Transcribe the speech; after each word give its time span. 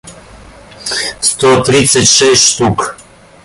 сто 1.21 1.61
тридцать 1.63 2.09
шесть 2.09 2.41
штук 2.41 2.97